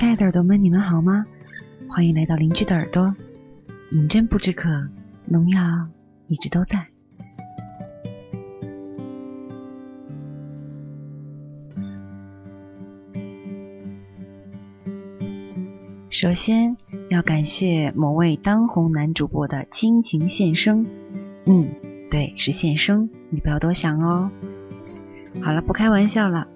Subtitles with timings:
[0.00, 1.26] 亲爱的耳朵们，你们好吗？
[1.86, 3.14] 欢迎来到邻居的耳朵。
[3.90, 4.88] 饮鸩不知渴，
[5.26, 5.60] 农药
[6.26, 6.86] 一直都在。
[16.08, 16.78] 首先
[17.10, 20.86] 要感谢某位当红男主播的倾情献声。
[21.44, 21.74] 嗯，
[22.10, 24.30] 对，是献声，你不要多想哦。
[25.42, 26.48] 好了，不开玩笑了。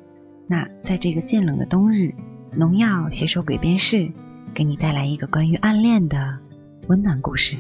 [0.47, 2.15] 那在这个渐冷的冬日，
[2.57, 4.13] 农药携手鬼边士，
[4.55, 6.39] 给你带来一个关于暗恋的
[6.87, 7.57] 温暖故事。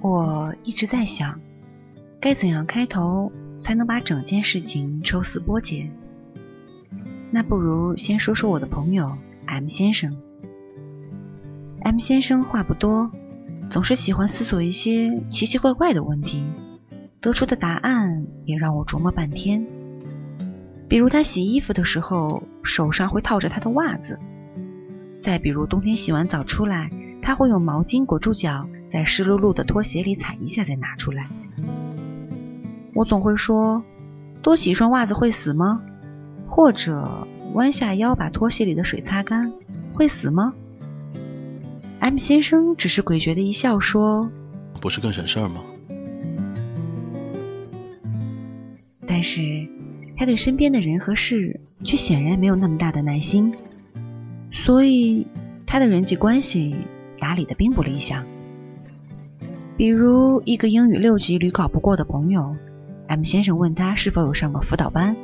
[0.00, 1.40] 我一直在想，
[2.20, 5.90] 该怎样开头才能把整件事情抽丝剥茧？
[7.32, 10.16] 那不如先说说我的朋友 M 先生。
[11.84, 13.10] M 先生话不多，
[13.68, 16.44] 总是喜欢思索一些奇奇怪怪的问题，
[17.20, 19.66] 得出的答案也让我琢磨半天。
[20.88, 24.20] 比如他洗衣服的时候手上会套着他的袜子，
[25.16, 26.88] 再比如冬天洗完澡出来，
[27.20, 31.26] 他会用毛巾裹住脚，在湿漉漉的拖鞋里踩一下再拿出来。
[32.94, 33.82] 我总会说，
[34.40, 35.82] 多洗一双袜子会死吗？
[36.46, 39.52] 或者弯下腰把拖鞋里的水擦干，
[39.92, 40.54] 会死吗
[42.02, 44.28] ？M 先生只是诡谲的一笑，说
[44.82, 45.62] ：“不是更省事儿吗？”
[49.06, 49.68] 但是
[50.16, 53.54] 他对身边的人和事却显然没有那么大的耐心，
[54.50, 55.28] 所以
[55.64, 56.74] 他的人际关系
[57.20, 58.24] 打理的并不理想。
[59.76, 62.56] 比如一个英语六级屡考不过的朋友
[63.06, 65.14] ，M 先生问他是否有上过辅导班，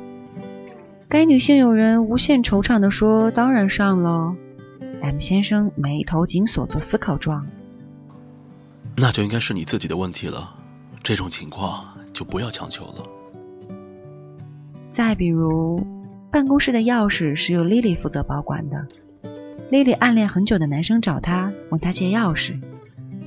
[1.09, 4.37] 该女性友人无限惆怅地说：“当然上了。”
[5.01, 7.45] M 先生眉头紧锁，做思考状。
[8.95, 10.55] 那就应该是你自己的问题了，
[11.01, 13.03] 这种情况就不要强求了。
[14.91, 15.85] 再比如，
[16.31, 18.87] 办公室的钥匙是由 Lily 负责保管的
[19.71, 22.59] ，Lily 暗恋很久的男生找她，问她借钥匙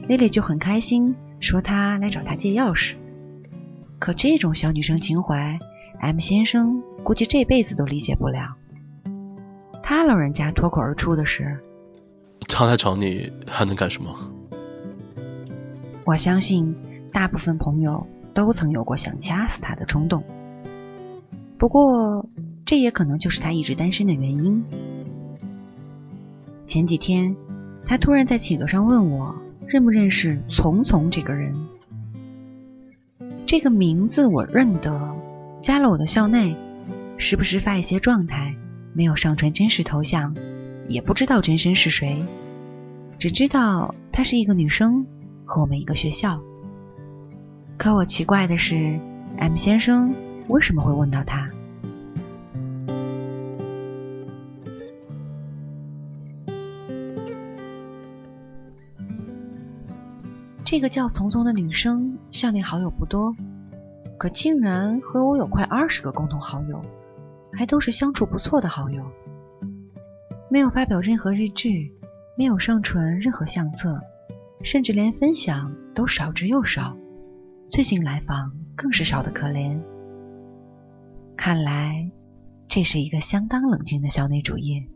[0.08, 2.96] ，Lily 就很开心，说他来找她借钥匙。
[3.98, 5.58] 可这种小女生情怀
[6.00, 8.56] ，M 先生估计这辈子都理解不了。
[9.94, 11.60] 他老人家脱口而出的是
[12.48, 14.08] ：“他来找你还能干什么？”
[16.06, 16.74] 我相信
[17.12, 20.24] 大部分朋友都曾有过想掐死他的冲动。
[21.58, 22.26] 不过，
[22.64, 24.64] 这也可能就是他一直单身的原因。
[26.66, 27.36] 前几天，
[27.84, 29.36] 他突然在企鹅上问我
[29.66, 31.54] 认不认识丛丛这个人。
[33.46, 35.14] 这个名字我认得，
[35.60, 36.56] 加了我的校内，
[37.18, 38.56] 时不时发一些状态。
[38.94, 40.34] 没有上传真实头像，
[40.88, 42.24] 也不知道真身是谁，
[43.18, 45.06] 只知道她是一个女生，
[45.44, 46.40] 和我们一个学校。
[47.78, 49.00] 可我奇怪的是
[49.38, 50.14] ，M 先生
[50.48, 51.48] 为什么会问到她？
[60.64, 63.34] 这个叫丛丛的女生校内好友不多，
[64.16, 66.82] 可竟然和我有快二十个共同好友。
[67.52, 69.04] 还都是相处不错的好友，
[70.50, 71.68] 没有发表任何日志，
[72.36, 74.00] 没有上传任何相册，
[74.62, 76.96] 甚至连分享都少之又少。
[77.68, 79.80] 最近来访更是少得可怜。
[81.36, 82.10] 看来
[82.68, 84.86] 这是一个相当冷静的校内主页。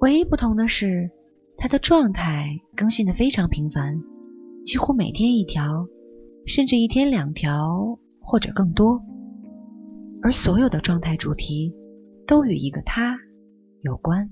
[0.00, 1.10] 唯一不同的是，
[1.56, 4.00] 他的状态更新的非常频繁，
[4.64, 5.86] 几乎每天一条，
[6.46, 9.02] 甚至一天两条或者更多。
[10.22, 11.74] 而所有的状态主题
[12.26, 13.18] 都与一个他
[13.82, 14.28] 有关。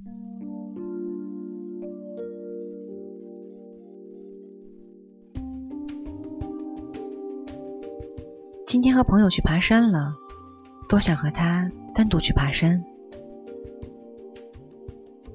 [8.66, 10.14] 今天和朋友去爬山了，
[10.90, 12.84] 多想和他单独去爬山。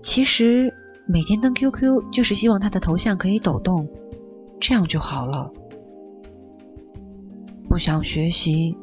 [0.03, 0.71] 其实
[1.07, 3.89] 每天登 QQ 就是希望他的头像可以抖动，
[4.59, 5.51] 这样就好了。
[7.67, 8.77] 不想学习，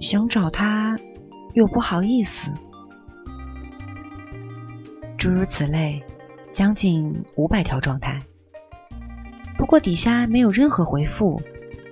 [0.00, 0.96] 想找他。
[1.52, 2.50] 又不好意思，
[5.18, 6.02] 诸如此类，
[6.52, 8.18] 将近五百条状态。
[9.56, 11.42] 不过底下没有任何回复，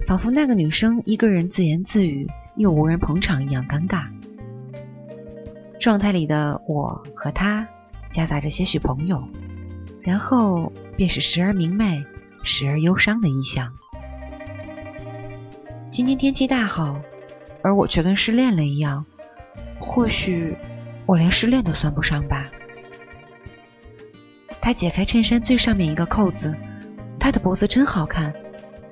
[0.07, 2.27] 仿佛那个女生一个人自言自语，
[2.57, 4.07] 又无人捧场一样尴尬。
[5.79, 7.69] 状态里的我和他
[8.11, 9.23] 夹杂着些许朋友，
[10.01, 12.05] 然后便是时而明媚，
[12.43, 13.73] 时而忧伤的意象。
[15.91, 17.01] 今天天气大好，
[17.63, 19.05] 而我却跟失恋了一样。
[19.89, 20.55] 或许
[21.07, 22.47] 我连失恋都算不上吧。
[24.61, 26.55] 他解开衬衫最上面一个扣子，
[27.19, 28.33] 他的脖子真好看，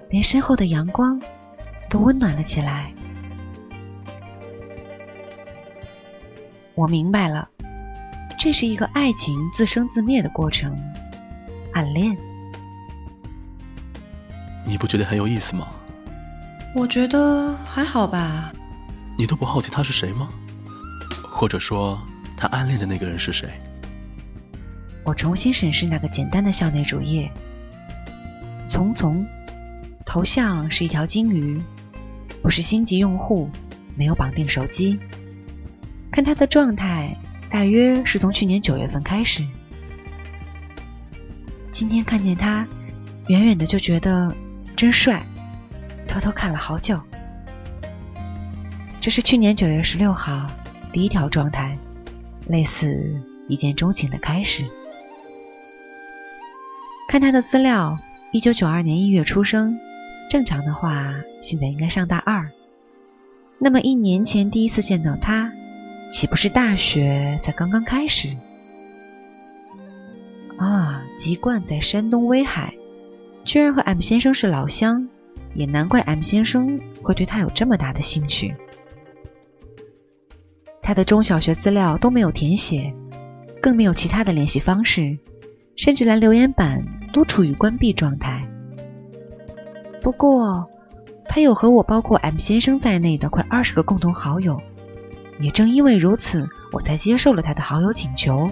[0.08, 1.20] 连身后的阳光
[1.90, 2.90] 都温暖了起来。
[6.74, 7.46] 我明白了，
[8.38, 10.74] 这是一个爱情自生自灭的过程，
[11.74, 12.16] 暗恋。
[14.64, 15.68] 你不觉得很有意思吗？
[16.74, 18.50] 我觉得还好吧。
[19.18, 20.28] 你都不好奇他是谁吗？
[21.36, 22.02] 或者说，
[22.34, 23.46] 他暗恋的那个人是谁？
[25.04, 27.30] 我重新审视那个简单的校内主页，
[28.66, 29.22] 丛丛，
[30.06, 31.60] 头像是一条金鱼，
[32.40, 33.50] 不是星级用户，
[33.94, 34.98] 没有绑定手机。
[36.10, 37.14] 看他的状态，
[37.50, 39.46] 大约是从去年九月份开始。
[41.70, 42.66] 今天看见他，
[43.26, 44.34] 远远的就觉得
[44.74, 45.22] 真帅。
[46.08, 46.98] 偷偷看了好久，
[49.02, 50.50] 这是去年九月十六号
[50.96, 51.76] 第一条状态，
[52.48, 54.64] 类似一见钟情的开始。
[57.06, 57.98] 看他的资料，
[58.32, 59.78] 一九九二年一月出生，
[60.30, 62.50] 正常的话现在应该上大二。
[63.58, 65.52] 那么一年前第一次见到他，
[66.10, 68.34] 岂不是大学才刚刚开始？
[70.56, 72.72] 啊，籍贯在山东威海，
[73.44, 75.10] 居然和 M 先生是老乡。
[75.52, 78.54] 也难怪 M 先生会对他有这么大的兴趣。
[80.86, 82.94] 他的中小学资料都没有填写，
[83.60, 85.18] 更没有其他的联系方式，
[85.74, 86.80] 甚至连留言板
[87.12, 88.46] 都处于关闭状态。
[90.00, 90.70] 不过，
[91.28, 94.62] 他有和我包括 M 先生在内的快二十个共同好友，
[95.40, 98.48] 也正因为如此，我才接受了他的好友请求。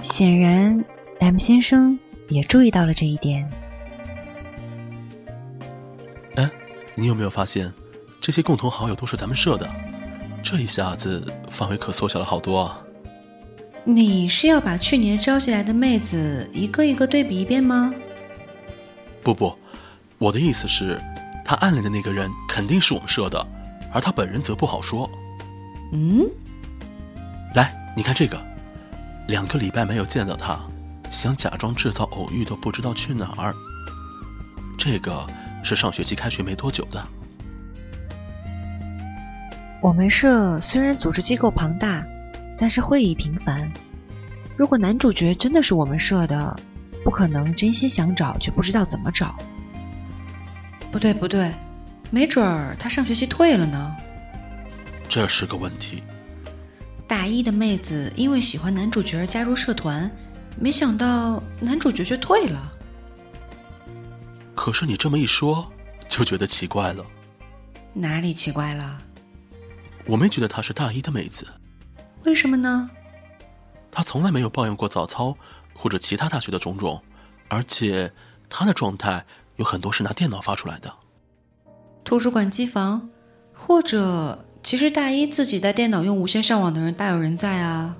[0.00, 0.84] 显然
[1.18, 1.98] ，M 先生
[2.28, 3.50] 也注意到了这一点。
[6.36, 6.48] 哎
[6.94, 7.72] 你有没有发现，
[8.20, 9.68] 这些共同好友都是咱们社的？
[10.50, 12.80] 这一下子范围可缩小了好多啊！
[13.84, 17.92] 你是要把去年招进来的妹子一个一个对比一遍吗？
[19.22, 19.54] 不不，
[20.16, 20.98] 我的意思是，
[21.44, 23.46] 他暗恋的那个人肯定是我们社的，
[23.92, 25.10] 而他本人则不好说。
[25.92, 26.26] 嗯？
[27.54, 28.42] 来，你看这个，
[29.26, 30.58] 两个礼拜没有见到他，
[31.10, 33.54] 想假装制造偶遇都不知道去哪儿。
[34.78, 35.26] 这个。
[35.60, 37.04] 是上学期开学没多久的。
[39.80, 42.04] 我们社虽然组织机构庞大，
[42.58, 43.70] 但是会议频繁。
[44.56, 46.56] 如果男主角真的是我们社的，
[47.04, 49.36] 不可能真心想找却不知道怎么找。
[50.90, 51.52] 不对不对，
[52.10, 53.96] 没准儿他上学期退了呢。
[55.08, 56.02] 这是个问题。
[57.06, 60.10] 大一的妹子因为喜欢男主角而加入社团，
[60.58, 62.72] 没想到男主角却退了。
[64.56, 65.70] 可是你这么一说，
[66.08, 67.04] 就觉得奇怪了。
[67.94, 68.98] 哪里奇怪了？
[70.08, 71.46] 我没觉得她是大一的妹子。
[72.24, 72.90] 为什么呢？
[73.90, 75.36] 她从来没有抱怨过早操
[75.74, 77.02] 或者其他大学的种种，
[77.48, 78.12] 而且
[78.48, 79.24] 她的状态
[79.56, 80.92] 有很多是拿电脑发出来的。
[82.04, 83.10] 图书馆机房，
[83.52, 87.96] 或者其实大一自己带电脑用无线上网的人大有人在啊。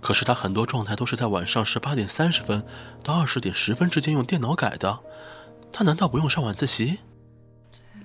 [0.00, 2.64] 可是她很多状态都是在晚上十八点三十分
[3.02, 5.00] 到二十点十分之间用电脑改的。
[5.72, 6.98] 他难道不用上晚自习？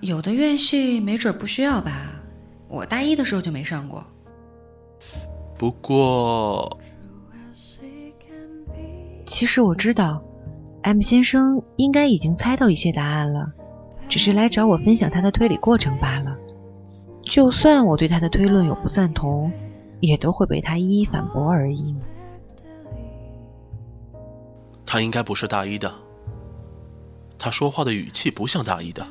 [0.01, 2.20] 有的院系没准不需要吧。
[2.71, 4.01] 我大一的时候就没上过。
[5.57, 6.79] 不过，
[9.25, 10.23] 其实我知道
[10.83, 13.51] ，M 先生应该已经猜到一些答案了，
[14.07, 16.37] 只是来找我分享他的推理过程罢了。
[17.23, 19.51] 就算我对他的推论有不赞同，
[19.99, 21.93] 也都会被他一一反驳而已。
[24.85, 25.93] 他应该不是大一的。
[27.37, 29.05] 他说话的语气不像大一的，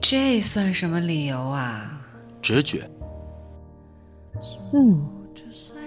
[0.00, 2.05] 这算什么理由啊？
[2.46, 2.88] 直觉。
[4.72, 5.04] 嗯，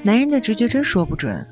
[0.04, 1.48] 男人的直觉真说不准，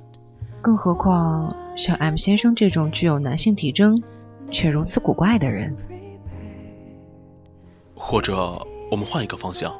[0.62, 4.04] 更何况像 M 先生这种具有男性体征
[4.52, 5.74] 却如此古怪的人。
[7.96, 8.62] 或者
[8.92, 9.74] 我们换一个方向，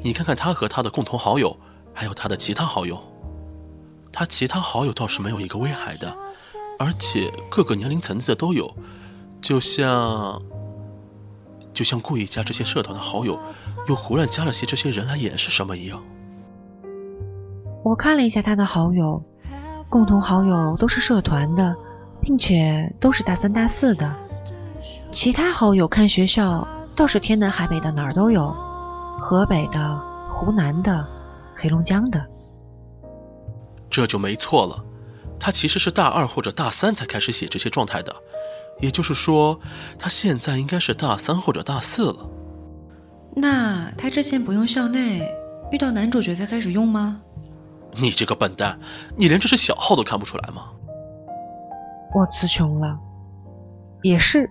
[0.00, 1.54] 你看看他和他的共同好友，
[1.92, 2.98] 还有他的其他好友。
[4.10, 6.16] 他其他好友倒是没有一个危害的，
[6.78, 8.74] 而且各个年龄层次的都有。
[9.42, 10.40] 就像，
[11.72, 13.38] 就像故意加这些社团的好友，
[13.88, 16.02] 又胡乱加了些这些人来掩饰什么一样。
[17.84, 19.22] 我看了一下他的好友，
[19.88, 21.74] 共同好友都是社团的，
[22.20, 24.14] 并且都是大三大四的。
[25.10, 28.54] 其他好友看学校倒是天南海北的哪儿都有，
[29.20, 30.00] 河北的、
[30.30, 31.06] 湖南的、
[31.54, 32.24] 黑龙江的。
[33.90, 34.82] 这就没错了，
[35.38, 38.14] 他其实是大二或者大三才开始写这些状态的。
[38.80, 39.60] 也就是说，
[39.98, 42.28] 他现在应该是大三或者大四了。
[43.34, 45.32] 那他之前不用校内，
[45.70, 47.22] 遇到男主角才开始用吗？
[47.94, 48.78] 你这个笨蛋，
[49.16, 50.70] 你连这是小号都看不出来吗？
[52.14, 52.98] 我词穷了。
[54.02, 54.50] 也是，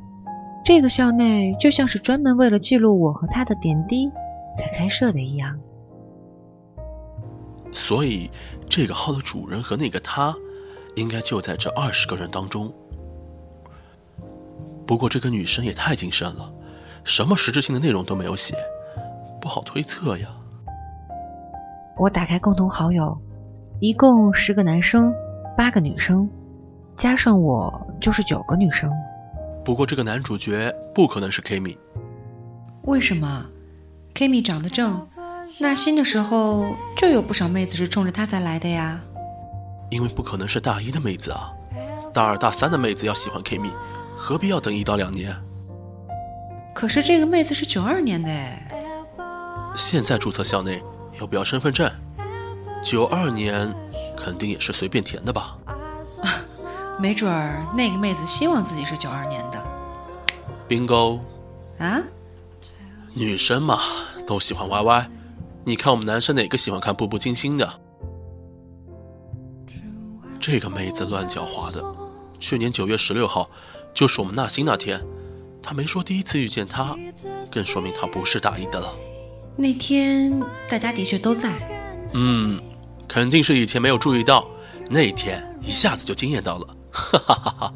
[0.64, 4.10] 这个校内就像是专门为了记录我和他的点滴
[4.58, 5.60] 才开设的一样。
[7.74, 8.32] 所以，
[8.70, 10.34] 这个号的主人和那个他，
[10.96, 12.74] 应该就在这二十个人当中。
[14.92, 16.52] 不过，这个女生也太谨慎了，
[17.06, 18.58] 什么实质性的内容都没有写，
[19.40, 20.28] 不好推测呀。
[21.98, 23.18] 我打开共同好友，
[23.80, 25.14] 一共十个男生，
[25.56, 26.30] 八个女生，
[26.98, 28.92] 加上我就是九个女生。
[29.64, 31.78] 不过，这个男主角不可能是 Kimi。
[32.82, 33.46] 为什么
[34.14, 35.08] ？Kimi 长得正。
[35.58, 39.00] 纳新的时候就有不少妹子是冲着他才来的呀。
[39.90, 41.50] 因为不可能是大一的妹子啊，
[42.14, 43.72] 大二大三的妹子要喜欢 Kimi，
[44.22, 45.36] 何必要等一到两年？
[46.76, 48.68] 可是这个妹子是九二年的哎。
[49.76, 50.82] 现在注册校内
[51.20, 51.92] 要不要身份证？
[52.84, 53.74] 九二年
[54.16, 55.58] 肯定也是随便填的吧？
[57.00, 59.60] 没准儿那个妹子希望自己是九二年的。
[60.70, 61.22] Bingo。
[61.80, 62.00] 啊？
[63.16, 63.80] 女生嘛，
[64.28, 65.08] 都喜欢 YY。
[65.66, 67.74] 你看我们男生哪个喜欢看《步步惊心》的？
[70.40, 71.84] 这个妹子乱狡猾的。
[72.40, 73.48] 去年九月十六号，
[73.94, 75.02] 就是我们纳新那天，
[75.62, 76.96] 他没说第一次遇见他，
[77.52, 78.94] 更说明他不是大一的了。
[79.56, 81.54] 那天大家的确都在。
[82.14, 82.62] 嗯，
[83.08, 84.48] 肯定是以前没有注意到，
[84.90, 86.68] 那天一下子就惊艳到了。
[86.92, 87.74] 哈哈哈哈！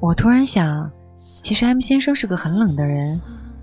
[0.00, 0.90] 我突然想，
[1.42, 3.20] 其实 M 先生是个很冷的人，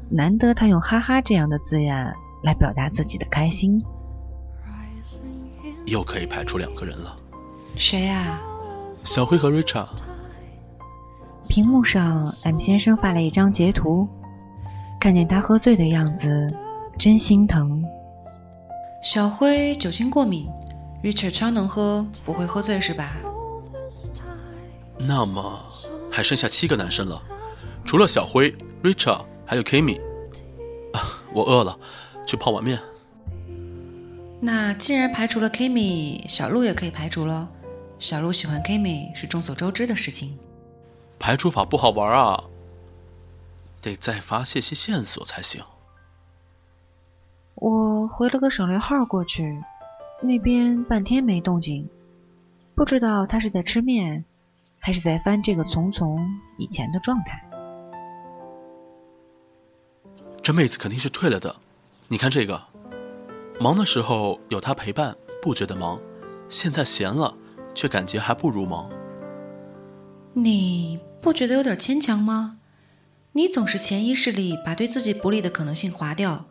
[0.10, 2.14] 难得他用“哈哈”这样的字眼。
[2.44, 3.84] 来表达自己的开心，
[5.88, 7.18] 又可以排除两个人了。
[7.76, 8.40] 谁啊？
[9.04, 9.88] 小辉和 Richard。
[11.48, 14.08] 屏幕上，M 先生发了一张截图，
[15.00, 16.54] 看见他喝醉的样子，
[16.98, 17.84] 真心疼。
[19.04, 20.48] 小辉酒精过敏
[21.04, 23.12] ，Richard 超能喝，不会喝醉是吧？
[24.98, 25.62] 那么
[26.12, 27.22] 还剩下七个男生了，
[27.86, 28.52] 除了小辉、
[28.84, 30.00] Richard，还有 Kimi。
[30.94, 31.78] 啊，我饿了。
[32.26, 32.80] 去泡碗面。
[34.42, 37.48] 那既然排除了 Kimi，小鹿也可以排除了。
[38.00, 40.36] 小鹿喜欢 Kimi 是众所周知的事情。
[41.26, 42.44] 排除法不好玩啊，
[43.82, 45.60] 得再发泄些线索才行。
[47.56, 49.60] 我回了个省略号过去，
[50.22, 51.90] 那边半天没动静，
[52.76, 54.24] 不知道他是在吃面，
[54.78, 56.24] 还是在翻这个丛丛
[56.60, 57.44] 以前的状态。
[60.44, 61.56] 这妹子肯定是退了的。
[62.08, 62.62] 你看这个，
[63.60, 65.98] 忙的时候有他陪伴，不觉得忙；
[66.50, 67.36] 现在闲了，
[67.74, 68.88] 却感觉还不如忙。
[70.38, 72.60] 你不觉得有点牵强吗？
[73.32, 76.46] 你总是潜意识里把对自己不利的可能性划掉，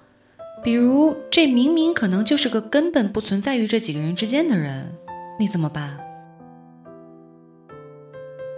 [0.64, 4.92] 比如这明明可能就是个根本不存在于这几个人之间的人，
[5.38, 5.96] 你怎么办？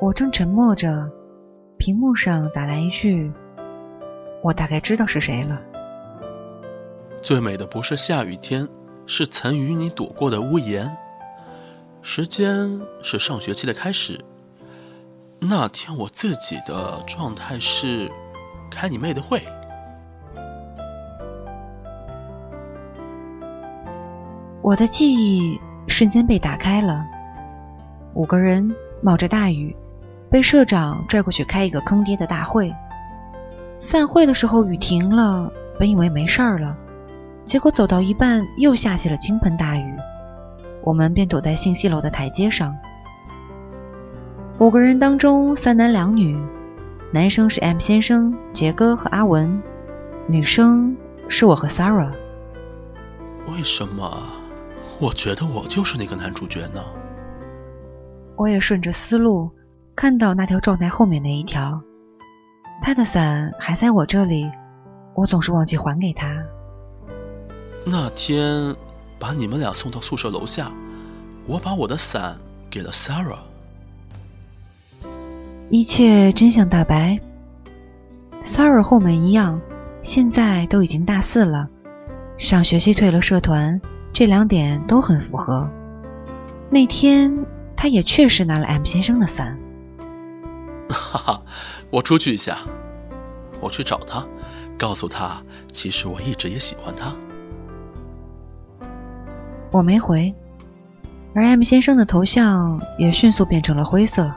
[0.00, 1.06] 我正沉默着，
[1.76, 3.30] 屏幕上打来一句
[4.42, 5.62] ：“我大概知道是谁了。”
[7.20, 8.66] 最美的不是下雨天，
[9.06, 10.90] 是曾与你躲过的屋檐。
[12.00, 14.18] 时间是上学期的开始，
[15.38, 18.10] 那天我自己的状态是
[18.70, 19.42] 开你妹的会。
[24.62, 27.04] 我的记忆瞬间被打开了，
[28.14, 29.76] 五个人冒着大雨，
[30.28, 32.74] 被社长拽过去开一个坑爹的大会。
[33.78, 36.76] 散会的时候雨停了，本以为没事儿了。
[37.44, 39.96] 结果走到一半，又下起了倾盆大雨，
[40.82, 42.76] 我们便躲在信息楼的台阶上。
[44.58, 46.34] 五个人当中，三男两女，
[47.12, 49.62] 男生是 M 先生、杰哥和阿文，
[50.26, 50.96] 女生
[51.28, 52.10] 是我和 Sarah。
[53.52, 54.10] 为什么
[54.98, 56.82] 我觉得我就是那个男主角呢？
[58.34, 59.50] 我也顺着思路
[59.94, 61.78] 看到那条状态后面那一条，
[62.82, 64.50] 他的伞还在我这里，
[65.14, 66.34] 我总是忘记还给他。
[67.84, 68.74] 那天
[69.18, 70.72] 把你们俩送到宿舍楼下，
[71.46, 72.38] 我把我的伞
[72.70, 73.36] 给了 Sarah。
[75.68, 77.18] 一切真相大白。
[78.42, 79.60] Sarah 和我们一样，
[80.00, 81.68] 现在都已经大四了，
[82.38, 83.80] 上学期退了社团，
[84.12, 85.68] 这两点都很符合。
[86.70, 87.44] 那天
[87.74, 89.58] 他也确实拿了 M 先生的伞。
[90.88, 91.42] 哈哈，
[91.90, 92.58] 我出去一下，
[93.60, 94.24] 我去找他，
[94.78, 95.42] 告诉他，
[95.72, 97.12] 其实我一直也喜欢他。
[99.72, 100.32] 我没回，
[101.34, 104.32] 而 M 先生的头像也迅速变成了灰色。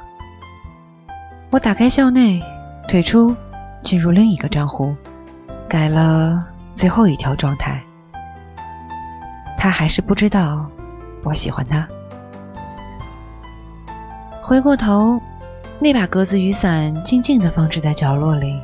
[1.52, 2.44] 我打开校内，
[2.88, 3.36] 退出，
[3.82, 4.96] 进入另一个账户，
[5.68, 7.82] 改了最后一条状态。
[9.58, 10.70] 他还是不知道
[11.24, 11.88] 我喜欢他。
[14.44, 15.20] 回过头，
[15.80, 18.62] 那把格子雨伞静静地放置在角落里，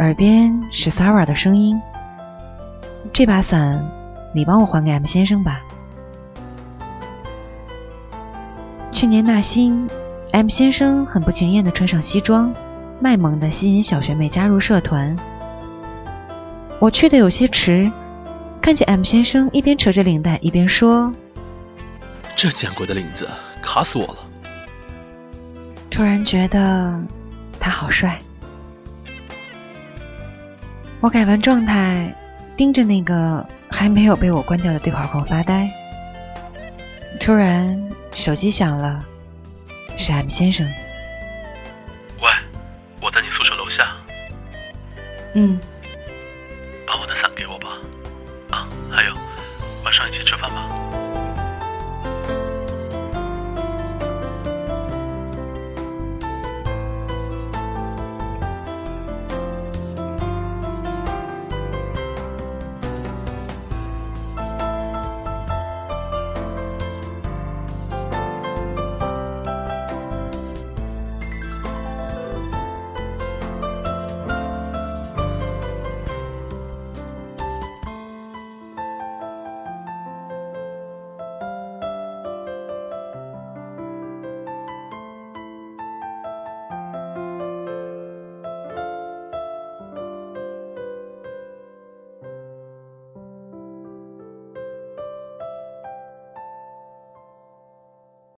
[0.00, 1.80] 耳边是 Sara 的声音
[3.14, 3.88] ：“这把伞，
[4.34, 5.60] 你帮我还给 M 先生吧。”
[8.90, 9.88] 去年纳新
[10.32, 12.52] ，M 先生很不情愿地穿上西装，
[13.00, 15.16] 卖萌地吸引小学妹加入社团。
[16.78, 17.90] 我去的有些迟，
[18.60, 21.12] 看见 M 先生一边扯着领带一边说
[22.34, 23.28] ：“这见鬼的领子，
[23.62, 24.16] 卡死我了！”
[25.88, 26.92] 突然觉得
[27.60, 28.18] 他好帅。
[31.00, 32.12] 我改完状态，
[32.56, 35.70] 盯着那个还没有被我关掉的对话框发呆。
[37.20, 37.80] 突然。
[38.14, 39.02] 手机响了，
[40.02, 40.66] 是 M 先生。
[42.20, 42.28] 喂，
[43.00, 43.96] 我在你宿舍楼下。
[45.34, 45.60] 嗯。